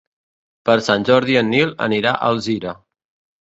[0.69, 2.75] Per Sant Jordi en Nil anirà a Alzira.